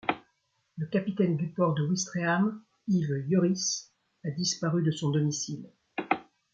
[0.77, 3.93] Le capitaine du port de Ouistreham, Yves Joris,
[4.23, 5.69] a disparu de son domicile.